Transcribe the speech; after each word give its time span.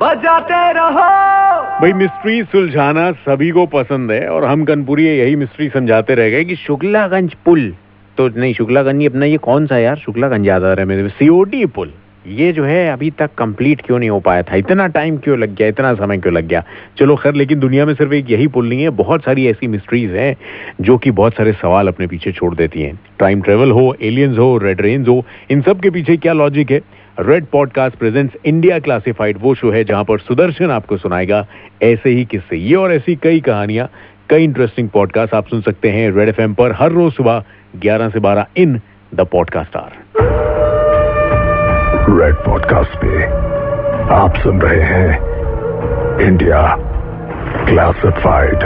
बजाते 0.00 0.72
रहो। 0.72 1.08
भाई 1.80 1.92
मिस्ट्री 1.92 2.42
सुलझाना 2.42 3.12
सभी 3.12 3.50
को 3.50 3.66
पसंद 3.66 4.10
है 4.10 4.28
और 4.28 4.44
हम 4.44 4.64
कनपुरी 4.64 5.06
यही 5.06 5.36
मिस्ट्री 5.36 5.68
समझाते 5.68 6.14
रह 6.14 6.30
गए 6.30 6.44
कि 6.44 6.56
शुक्लागंज 6.56 7.34
पुल। 7.34 7.74
तो 8.16 8.28
नहीं, 8.28 8.54
शुक्लागंज 8.54 9.06
अपना 9.06 9.26
ये 9.26 9.36
कौन 9.36 9.66
सा 9.66 9.78
यार? 9.78 9.96
शुक्लागंज 9.96 10.46
याद 10.46 10.62
आ 10.62 10.66
रहा 10.66 10.80
है 10.80 10.84
मेरे 10.84 11.08
सीओडी 11.08 11.66
पुल। 11.66 11.90
ये 12.30 12.52
जो 12.52 12.64
है 12.64 12.92
अभी 12.92 13.10
तक 13.10 13.30
कंप्लीट 13.38 13.80
क्यों 13.80 13.98
नहीं 13.98 14.10
हो 14.10 14.20
पाया 14.20 14.42
था? 14.42 14.56
इतना 14.56 14.86
टाइम 14.86 15.16
क्यों 15.16 15.38
लग 15.38 15.54
गया? 15.54 15.68
इतना 15.68 15.94
समय 15.94 16.18
क्यों 16.18 16.34
लग 16.34 16.46
गया? 16.46 16.62
चलो 16.98 17.16
खैर, 17.16 17.34
लेकिन 17.34 17.60
दुनिया 17.60 17.86
में 17.86 17.94
सिर्फ़ 17.94 18.12
एक 18.12 18.30
यही 18.30 18.46
पुल 18.46 18.68
नहीं 18.68 18.82
है, 18.82 18.90
बहुत 18.90 19.24
सारी 19.24 19.46
ऐसी 19.46 19.66
मिस्ट्रीज 19.66 20.12
हैं 20.12 20.36
जो 20.80 20.98
कि 20.98 21.10
बहुत 21.10 21.32
सारे 21.32 21.52
सवाल 21.52 21.88
अपने 21.88 22.06
पीछे 22.06 22.32
छोड़ 22.32 22.54
देती 22.54 22.82
हैं। 22.82 23.00
टाइम 23.18 23.42
ट्रेवल 23.42 23.70
हो 23.70 23.94
एलियंस 24.02 24.38
हो 24.38 24.58
रेड 24.58 24.80
रेंज 24.80 25.08
हो, 25.08 25.24
इन 25.50 25.62
सब 25.62 25.80
के 25.80 25.90
पीछे 25.90 26.16
क्या 26.16 26.32
लॉजिक 26.32 26.70
है? 26.70 26.80
Red 27.20 27.44
podcast 27.44 27.96
presents 27.96 28.36
India 28.44 28.78
classified 28.78 29.38
वो 29.40 29.54
शो 29.54 29.70
है 29.70 29.84
जहाँ 29.84 30.04
पर 30.04 30.18
सुदर्शन 30.18 30.70
आपको 30.70 30.96
सुनाएगा 30.96 31.46
ऐसे 31.82 32.10
ही 32.10 32.24
किस्से। 32.24 32.56
ये 32.56 32.74
और 32.74 32.92
ऐसी 32.92 33.16
कई 33.16 33.40
कहानियाँ, 33.40 33.90
कई 34.30 34.44
इंटरेस्टिंग 34.44 34.88
पॉडकास्ट 34.88 35.34
आप 35.34 35.48
सुन 35.48 35.60
सकते 35.60 35.90
हैं 35.90 36.10
रेड 36.12 36.28
एफएम 36.28 36.54
पर 36.54 36.72
हर 36.72 36.92
रोज 36.92 37.12
सुबह 37.12 37.44
ग्यारह 37.76 38.08
से 38.08 38.20
बारह 38.20 38.46
in 38.56 38.80
the 39.14 39.20
podcast 39.20 39.76
or 39.76 40.69
red 42.18 42.34
podcast 42.34 42.96
पे 43.04 43.24
आप 44.14 44.36
सुन 44.42 44.60
रहे 44.60 44.80
हैं 44.82 46.18
इंडिया 46.20 46.62
क्लासिफाइड 47.66 48.64